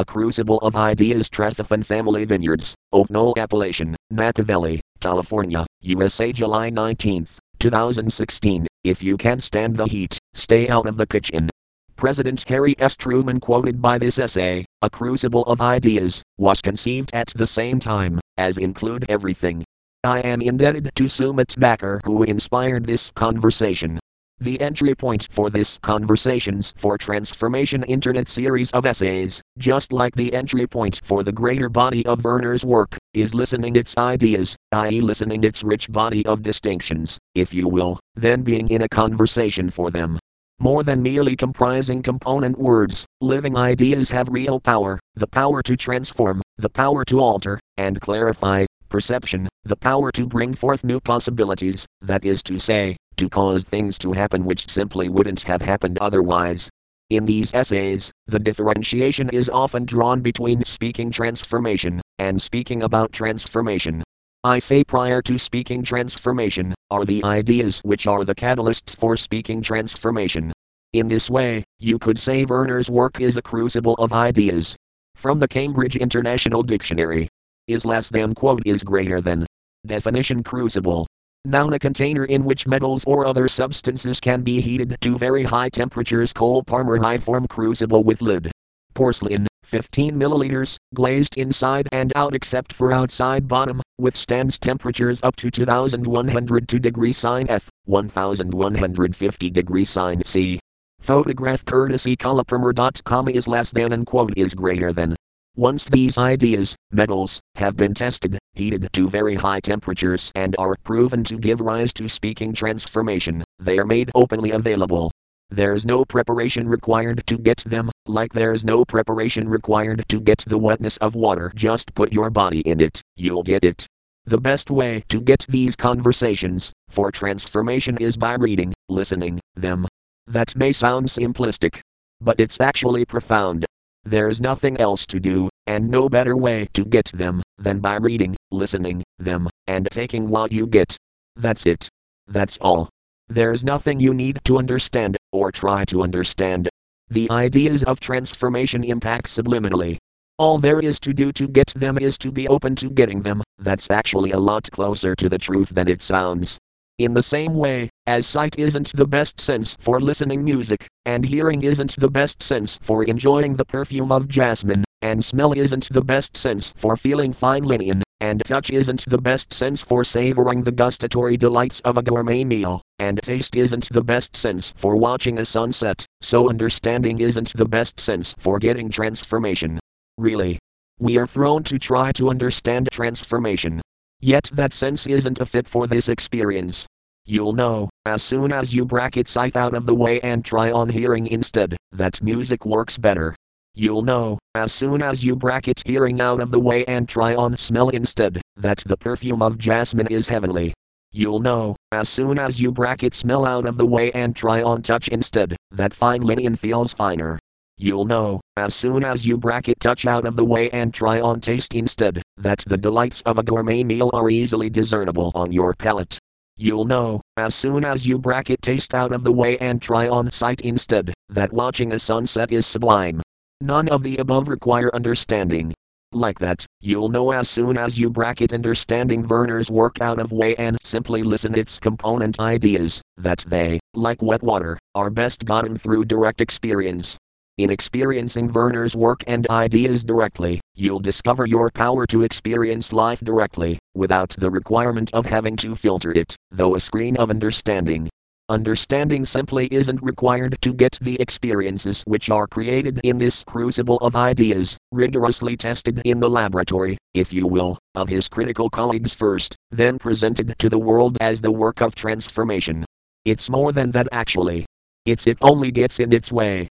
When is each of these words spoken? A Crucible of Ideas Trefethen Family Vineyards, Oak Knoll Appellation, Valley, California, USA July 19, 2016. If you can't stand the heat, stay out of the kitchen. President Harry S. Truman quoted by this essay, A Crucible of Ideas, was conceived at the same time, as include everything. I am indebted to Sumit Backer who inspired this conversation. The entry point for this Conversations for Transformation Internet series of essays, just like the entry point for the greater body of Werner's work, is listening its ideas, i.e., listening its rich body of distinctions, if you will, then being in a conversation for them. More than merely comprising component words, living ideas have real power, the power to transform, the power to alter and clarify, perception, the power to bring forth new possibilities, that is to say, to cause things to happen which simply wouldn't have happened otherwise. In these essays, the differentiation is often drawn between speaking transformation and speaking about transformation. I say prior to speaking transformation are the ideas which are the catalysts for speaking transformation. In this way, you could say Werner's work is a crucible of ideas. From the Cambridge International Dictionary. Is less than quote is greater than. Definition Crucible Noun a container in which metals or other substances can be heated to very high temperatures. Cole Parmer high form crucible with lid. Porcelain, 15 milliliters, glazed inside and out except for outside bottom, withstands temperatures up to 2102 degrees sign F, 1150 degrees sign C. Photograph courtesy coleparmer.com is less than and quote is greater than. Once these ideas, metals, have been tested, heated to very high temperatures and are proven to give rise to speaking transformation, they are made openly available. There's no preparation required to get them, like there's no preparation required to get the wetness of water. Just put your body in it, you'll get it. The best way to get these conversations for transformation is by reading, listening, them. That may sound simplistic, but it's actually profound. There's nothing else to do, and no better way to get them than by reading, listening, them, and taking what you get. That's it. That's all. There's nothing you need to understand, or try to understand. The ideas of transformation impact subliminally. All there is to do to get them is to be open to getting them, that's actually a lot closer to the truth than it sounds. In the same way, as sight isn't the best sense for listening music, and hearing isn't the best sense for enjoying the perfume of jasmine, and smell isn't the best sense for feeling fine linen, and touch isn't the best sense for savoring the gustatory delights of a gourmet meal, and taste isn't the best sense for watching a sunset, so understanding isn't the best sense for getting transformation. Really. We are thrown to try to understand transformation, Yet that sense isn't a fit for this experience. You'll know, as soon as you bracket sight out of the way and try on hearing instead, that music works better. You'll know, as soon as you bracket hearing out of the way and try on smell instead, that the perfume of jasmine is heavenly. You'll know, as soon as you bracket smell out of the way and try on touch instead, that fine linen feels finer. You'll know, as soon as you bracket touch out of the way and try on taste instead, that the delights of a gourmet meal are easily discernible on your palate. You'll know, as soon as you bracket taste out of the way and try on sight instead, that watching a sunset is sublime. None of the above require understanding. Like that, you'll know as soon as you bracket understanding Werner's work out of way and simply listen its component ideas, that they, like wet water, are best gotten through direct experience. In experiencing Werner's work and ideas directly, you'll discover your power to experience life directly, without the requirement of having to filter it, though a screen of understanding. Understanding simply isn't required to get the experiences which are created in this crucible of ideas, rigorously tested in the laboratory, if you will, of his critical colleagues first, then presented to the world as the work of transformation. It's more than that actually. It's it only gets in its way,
A 0.00 0.04
Crucible 0.06 0.56
of 0.60 0.76
Ideas 0.76 1.28
Trefethen 1.28 1.84
Family 1.84 2.24
Vineyards, 2.24 2.74
Oak 2.90 3.10
Knoll 3.10 3.34
Appellation, 3.36 3.94
Valley, 4.10 4.80
California, 4.98 5.66
USA 5.82 6.32
July 6.32 6.70
19, 6.70 7.26
2016. 7.58 8.66
If 8.82 9.02
you 9.02 9.18
can't 9.18 9.42
stand 9.42 9.76
the 9.76 9.84
heat, 9.84 10.18
stay 10.32 10.70
out 10.70 10.86
of 10.86 10.96
the 10.96 11.06
kitchen. 11.06 11.50
President 11.96 12.42
Harry 12.48 12.74
S. 12.78 12.96
Truman 12.96 13.40
quoted 13.40 13.82
by 13.82 13.98
this 13.98 14.18
essay, 14.18 14.64
A 14.80 14.88
Crucible 14.88 15.42
of 15.42 15.60
Ideas, 15.60 16.22
was 16.38 16.62
conceived 16.62 17.10
at 17.12 17.30
the 17.36 17.46
same 17.46 17.78
time, 17.78 18.20
as 18.38 18.56
include 18.56 19.04
everything. 19.10 19.62
I 20.02 20.20
am 20.20 20.40
indebted 20.40 20.92
to 20.94 21.04
Sumit 21.04 21.60
Backer 21.60 22.00
who 22.06 22.22
inspired 22.22 22.86
this 22.86 23.10
conversation. 23.10 24.00
The 24.42 24.58
entry 24.62 24.94
point 24.94 25.28
for 25.30 25.50
this 25.50 25.76
Conversations 25.82 26.72
for 26.74 26.96
Transformation 26.96 27.82
Internet 27.82 28.26
series 28.26 28.70
of 28.70 28.86
essays, 28.86 29.42
just 29.58 29.92
like 29.92 30.14
the 30.14 30.32
entry 30.32 30.66
point 30.66 30.98
for 31.04 31.22
the 31.22 31.30
greater 31.30 31.68
body 31.68 32.06
of 32.06 32.24
Werner's 32.24 32.64
work, 32.64 32.96
is 33.12 33.34
listening 33.34 33.76
its 33.76 33.94
ideas, 33.98 34.56
i.e., 34.72 35.02
listening 35.02 35.44
its 35.44 35.62
rich 35.62 35.92
body 35.92 36.24
of 36.24 36.42
distinctions, 36.42 37.18
if 37.34 37.52
you 37.52 37.68
will, 37.68 38.00
then 38.14 38.40
being 38.40 38.70
in 38.70 38.80
a 38.80 38.88
conversation 38.88 39.68
for 39.68 39.90
them. 39.90 40.18
More 40.58 40.84
than 40.84 41.02
merely 41.02 41.36
comprising 41.36 42.02
component 42.02 42.58
words, 42.58 43.04
living 43.20 43.58
ideas 43.58 44.08
have 44.08 44.30
real 44.30 44.58
power, 44.58 44.98
the 45.16 45.26
power 45.26 45.62
to 45.64 45.76
transform, 45.76 46.40
the 46.56 46.70
power 46.70 47.04
to 47.04 47.20
alter 47.20 47.60
and 47.76 48.00
clarify, 48.00 48.64
perception, 48.88 49.48
the 49.64 49.76
power 49.76 50.10
to 50.12 50.26
bring 50.26 50.54
forth 50.54 50.82
new 50.82 50.98
possibilities, 50.98 51.84
that 52.00 52.24
is 52.24 52.42
to 52.44 52.58
say, 52.58 52.96
to 53.20 53.28
cause 53.28 53.64
things 53.64 53.98
to 53.98 54.12
happen 54.12 54.44
which 54.44 54.68
simply 54.68 55.10
wouldn't 55.10 55.42
have 55.42 55.60
happened 55.60 55.98
otherwise. 56.00 56.70
In 57.10 57.26
these 57.26 57.52
essays, 57.54 58.10
the 58.26 58.38
differentiation 58.38 59.28
is 59.28 59.50
often 59.50 59.84
drawn 59.84 60.22
between 60.22 60.64
speaking 60.64 61.10
transformation 61.10 62.00
and 62.18 62.40
speaking 62.40 62.82
about 62.82 63.12
transformation. 63.12 64.02
I 64.42 64.58
say 64.58 64.82
prior 64.82 65.20
to 65.22 65.38
speaking 65.38 65.82
transformation 65.82 66.74
are 66.90 67.04
the 67.04 67.22
ideas 67.24 67.80
which 67.80 68.06
are 68.06 68.24
the 68.24 68.34
catalysts 68.34 68.96
for 68.96 69.18
speaking 69.18 69.60
transformation. 69.60 70.50
In 70.94 71.06
this 71.06 71.28
way, 71.28 71.62
you 71.78 71.98
could 71.98 72.18
say 72.18 72.46
Werner's 72.46 72.90
work 72.90 73.20
is 73.20 73.36
a 73.36 73.42
crucible 73.42 73.94
of 73.94 74.14
ideas. 74.14 74.74
From 75.14 75.38
the 75.38 75.48
Cambridge 75.48 75.96
International 75.96 76.62
Dictionary. 76.62 77.28
Is 77.68 77.84
less 77.84 78.08
than 78.08 78.34
quote 78.34 78.62
is 78.64 78.82
greater 78.82 79.20
than. 79.20 79.46
Definition 79.86 80.42
Crucible 80.42 81.06
Noun 81.46 81.72
a 81.72 81.78
container 81.78 82.26
in 82.26 82.44
which 82.44 82.66
metals 82.66 83.02
or 83.06 83.24
other 83.24 83.48
substances 83.48 84.20
can 84.20 84.42
be 84.42 84.60
heated 84.60 84.98
to 85.00 85.16
very 85.16 85.44
high 85.44 85.70
temperatures. 85.70 86.34
Cole 86.34 86.62
Parmer 86.62 86.98
high 86.98 87.16
form 87.16 87.46
crucible 87.48 88.04
with 88.04 88.20
lid. 88.20 88.52
Porcelain, 88.92 89.46
15 89.64 90.20
milliliters, 90.20 90.76
glazed 90.94 91.38
inside 91.38 91.88
and 91.92 92.12
out 92.14 92.34
except 92.34 92.74
for 92.74 92.92
outside 92.92 93.48
bottom, 93.48 93.80
withstands 93.98 94.58
temperatures 94.58 95.22
up 95.22 95.34
to 95.36 95.50
2102 95.50 96.78
degrees 96.78 97.16
sign 97.16 97.46
F, 97.48 97.70
1150 97.86 99.50
degrees 99.50 99.88
sign 99.88 100.22
C. 100.26 100.60
Photograph 101.00 101.64
courtesy 101.64 102.18
coleparmer.com 102.18 103.28
is 103.28 103.48
less 103.48 103.72
than 103.72 103.94
and 103.94 104.04
quote 104.04 104.34
is 104.36 104.54
greater 104.54 104.92
than. 104.92 105.16
Once 105.56 105.86
these 105.86 106.16
ideas, 106.16 106.76
metals, 106.92 107.40
have 107.56 107.76
been 107.76 107.92
tested, 107.92 108.38
heated 108.54 108.88
to 108.92 109.08
very 109.08 109.34
high 109.34 109.58
temperatures 109.58 110.30
and 110.36 110.54
are 110.58 110.76
proven 110.84 111.24
to 111.24 111.36
give 111.36 111.60
rise 111.60 111.92
to 111.92 112.08
speaking 112.08 112.52
transformation, 112.52 113.42
they 113.58 113.76
are 113.76 113.84
made 113.84 114.12
openly 114.14 114.52
available. 114.52 115.10
There's 115.50 115.84
no 115.84 116.04
preparation 116.04 116.68
required 116.68 117.24
to 117.26 117.36
get 117.36 117.64
them, 117.66 117.90
like 118.06 118.32
there's 118.32 118.64
no 118.64 118.84
preparation 118.84 119.48
required 119.48 120.04
to 120.08 120.20
get 120.20 120.44
the 120.46 120.56
wetness 120.56 120.96
of 120.98 121.16
water. 121.16 121.50
Just 121.56 121.92
put 121.94 122.12
your 122.12 122.30
body 122.30 122.60
in 122.60 122.80
it, 122.80 123.02
you'll 123.16 123.42
get 123.42 123.64
it. 123.64 123.88
The 124.26 124.38
best 124.38 124.70
way 124.70 125.02
to 125.08 125.20
get 125.20 125.44
these 125.48 125.74
conversations 125.74 126.72
for 126.88 127.10
transformation 127.10 127.96
is 127.96 128.16
by 128.16 128.34
reading, 128.34 128.72
listening, 128.88 129.40
them. 129.56 129.88
That 130.28 130.54
may 130.54 130.72
sound 130.72 131.08
simplistic, 131.08 131.80
but 132.20 132.38
it's 132.38 132.60
actually 132.60 133.04
profound. 133.04 133.66
There's 134.04 134.40
nothing 134.40 134.80
else 134.80 135.06
to 135.06 135.20
do, 135.20 135.48
and 135.66 135.88
no 135.88 136.08
better 136.08 136.36
way 136.36 136.68
to 136.72 136.84
get 136.84 137.10
them 137.12 137.42
than 137.58 137.80
by 137.80 137.96
reading, 137.96 138.34
listening, 138.50 139.02
them, 139.18 139.48
and 139.66 139.88
taking 139.90 140.28
what 140.28 140.52
you 140.52 140.66
get. 140.66 140.96
That's 141.36 141.66
it. 141.66 141.88
That's 142.26 142.58
all. 142.58 142.88
There's 143.28 143.62
nothing 143.62 144.00
you 144.00 144.14
need 144.14 144.40
to 144.44 144.58
understand, 144.58 145.16
or 145.32 145.52
try 145.52 145.84
to 145.86 146.02
understand. 146.02 146.68
The 147.10 147.30
ideas 147.30 147.82
of 147.84 148.00
transformation 148.00 148.84
impact 148.84 149.26
subliminally. 149.26 149.98
All 150.38 150.58
there 150.58 150.80
is 150.80 150.98
to 151.00 151.12
do 151.12 151.32
to 151.32 151.46
get 151.46 151.68
them 151.76 151.98
is 151.98 152.16
to 152.18 152.32
be 152.32 152.48
open 152.48 152.74
to 152.76 152.88
getting 152.88 153.20
them, 153.20 153.42
that's 153.58 153.90
actually 153.90 154.30
a 154.30 154.38
lot 154.38 154.70
closer 154.70 155.14
to 155.14 155.28
the 155.28 155.38
truth 155.38 155.68
than 155.68 155.86
it 155.86 156.00
sounds. 156.00 156.58
In 157.00 157.14
the 157.14 157.22
same 157.22 157.54
way, 157.54 157.88
as 158.06 158.26
sight 158.26 158.58
isn't 158.58 158.92
the 158.92 159.06
best 159.06 159.40
sense 159.40 159.74
for 159.80 160.02
listening 160.02 160.44
music, 160.44 160.86
and 161.06 161.24
hearing 161.24 161.62
isn't 161.62 161.96
the 161.96 162.10
best 162.10 162.42
sense 162.42 162.78
for 162.82 163.04
enjoying 163.04 163.54
the 163.54 163.64
perfume 163.64 164.12
of 164.12 164.28
jasmine, 164.28 164.84
and 165.00 165.24
smell 165.24 165.54
isn't 165.54 165.88
the 165.90 166.02
best 166.02 166.36
sense 166.36 166.74
for 166.76 166.98
feeling 166.98 167.32
fine 167.32 167.62
linen, 167.62 168.02
and 168.20 168.44
touch 168.44 168.68
isn't 168.68 169.06
the 169.06 169.16
best 169.16 169.54
sense 169.54 169.82
for 169.82 170.04
savoring 170.04 170.62
the 170.62 170.72
gustatory 170.72 171.38
delights 171.38 171.80
of 171.86 171.96
a 171.96 172.02
gourmet 172.02 172.44
meal, 172.44 172.82
and 172.98 173.22
taste 173.22 173.56
isn't 173.56 173.88
the 173.88 174.04
best 174.04 174.36
sense 174.36 174.74
for 174.76 174.94
watching 174.94 175.38
a 175.38 175.44
sunset, 175.46 176.04
so 176.20 176.50
understanding 176.50 177.18
isn't 177.18 177.54
the 177.54 177.64
best 177.64 177.98
sense 177.98 178.34
for 178.38 178.58
getting 178.58 178.90
transformation. 178.90 179.80
Really. 180.18 180.58
We 180.98 181.16
are 181.16 181.26
thrown 181.26 181.64
to 181.64 181.78
try 181.78 182.12
to 182.12 182.28
understand 182.28 182.90
transformation, 182.92 183.80
Yet 184.22 184.50
that 184.52 184.74
sense 184.74 185.06
isn't 185.06 185.40
a 185.40 185.46
fit 185.46 185.66
for 185.66 185.86
this 185.86 186.06
experience. 186.06 186.86
You'll 187.30 187.52
know, 187.52 187.88
as 188.06 188.24
soon 188.24 188.52
as 188.52 188.74
you 188.74 188.84
bracket 188.84 189.28
sight 189.28 189.54
out 189.54 189.72
of 189.72 189.86
the 189.86 189.94
way 189.94 190.18
and 190.18 190.44
try 190.44 190.72
on 190.72 190.88
hearing 190.88 191.28
instead, 191.28 191.76
that 191.92 192.20
music 192.20 192.66
works 192.66 192.98
better. 192.98 193.36
You'll 193.72 194.02
know, 194.02 194.40
as 194.56 194.72
soon 194.72 195.00
as 195.00 195.24
you 195.24 195.36
bracket 195.36 195.80
hearing 195.86 196.20
out 196.20 196.40
of 196.40 196.50
the 196.50 196.58
way 196.58 196.84
and 196.86 197.08
try 197.08 197.36
on 197.36 197.56
smell 197.56 197.90
instead, 197.90 198.42
that 198.56 198.82
the 198.84 198.96
perfume 198.96 199.42
of 199.42 199.58
jasmine 199.58 200.08
is 200.08 200.26
heavenly. 200.26 200.74
You'll 201.12 201.38
know, 201.38 201.76
as 201.92 202.08
soon 202.08 202.36
as 202.36 202.60
you 202.60 202.72
bracket 202.72 203.14
smell 203.14 203.46
out 203.46 203.64
of 203.64 203.76
the 203.78 203.86
way 203.86 204.10
and 204.10 204.34
try 204.34 204.64
on 204.64 204.82
touch 204.82 205.06
instead, 205.06 205.54
that 205.70 205.94
fine 205.94 206.22
linen 206.22 206.56
feels 206.56 206.92
finer. 206.92 207.38
You'll 207.76 208.06
know, 208.06 208.40
as 208.56 208.74
soon 208.74 209.04
as 209.04 209.24
you 209.24 209.38
bracket 209.38 209.78
touch 209.78 210.04
out 210.04 210.26
of 210.26 210.34
the 210.34 210.44
way 210.44 210.68
and 210.70 210.92
try 210.92 211.20
on 211.20 211.40
taste 211.40 211.76
instead, 211.76 212.22
that 212.38 212.64
the 212.66 212.76
delights 212.76 213.22
of 213.22 213.38
a 213.38 213.44
gourmet 213.44 213.84
meal 213.84 214.10
are 214.12 214.30
easily 214.30 214.68
discernible 214.68 215.30
on 215.36 215.52
your 215.52 215.74
palate. 215.74 216.18
You'll 216.62 216.84
know, 216.84 217.22
as 217.38 217.54
soon 217.54 217.86
as 217.86 218.06
you 218.06 218.18
bracket 218.18 218.60
taste 218.60 218.92
out 218.92 219.12
of 219.12 219.24
the 219.24 219.32
way 219.32 219.56
and 219.60 219.80
try 219.80 220.10
on 220.10 220.30
sight 220.30 220.60
instead, 220.60 221.14
that 221.30 221.54
watching 221.54 221.94
a 221.94 221.98
sunset 221.98 222.52
is 222.52 222.66
sublime. 222.66 223.22
None 223.62 223.88
of 223.88 224.02
the 224.02 224.18
above 224.18 224.46
require 224.48 224.94
understanding. 224.94 225.72
Like 226.12 226.38
that, 226.40 226.66
you'll 226.82 227.08
know 227.08 227.30
as 227.30 227.48
soon 227.48 227.78
as 227.78 227.98
you 227.98 228.10
bracket 228.10 228.52
understanding 228.52 229.26
Werner's 229.26 229.70
work 229.70 230.02
out 230.02 230.18
of 230.18 230.32
way 230.32 230.54
and 230.56 230.76
simply 230.84 231.22
listen 231.22 231.54
its 231.54 231.78
component 231.78 232.38
ideas, 232.38 233.00
that 233.16 233.42
they, 233.46 233.80
like 233.94 234.20
wet 234.20 234.42
water, 234.42 234.78
are 234.94 235.08
best 235.08 235.46
gotten 235.46 235.78
through 235.78 236.04
direct 236.04 236.42
experience. 236.42 237.16
In 237.60 237.68
experiencing 237.68 238.50
Werner's 238.50 238.96
work 238.96 239.22
and 239.26 239.46
ideas 239.50 240.02
directly, 240.02 240.62
you'll 240.74 240.98
discover 240.98 241.44
your 241.44 241.70
power 241.70 242.06
to 242.06 242.22
experience 242.22 242.90
life 242.90 243.20
directly, 243.20 243.78
without 243.94 244.30
the 244.30 244.50
requirement 244.50 245.12
of 245.12 245.26
having 245.26 245.56
to 245.56 245.76
filter 245.76 246.10
it, 246.10 246.34
though 246.50 246.74
a 246.74 246.80
screen 246.80 247.18
of 247.18 247.28
understanding. 247.28 248.08
Understanding 248.48 249.26
simply 249.26 249.68
isn't 249.70 250.02
required 250.02 250.56
to 250.62 250.72
get 250.72 250.96
the 251.02 251.20
experiences 251.20 252.02
which 252.06 252.30
are 252.30 252.46
created 252.46 252.98
in 253.04 253.18
this 253.18 253.44
crucible 253.44 253.98
of 253.98 254.16
ideas, 254.16 254.78
rigorously 254.90 255.54
tested 255.54 256.00
in 256.06 256.18
the 256.18 256.30
laboratory, 256.30 256.96
if 257.12 257.30
you 257.30 257.46
will, 257.46 257.76
of 257.94 258.08
his 258.08 258.26
critical 258.26 258.70
colleagues 258.70 259.12
first, 259.12 259.54
then 259.70 259.98
presented 259.98 260.58
to 260.60 260.70
the 260.70 260.78
world 260.78 261.18
as 261.20 261.42
the 261.42 261.52
work 261.52 261.82
of 261.82 261.94
transformation. 261.94 262.86
It's 263.26 263.50
more 263.50 263.70
than 263.70 263.90
that 263.90 264.08
actually. 264.12 264.64
It's 265.04 265.26
it 265.26 265.36
only 265.42 265.70
gets 265.70 265.98
in 265.98 266.10
its 266.14 266.32
way, 266.32 266.68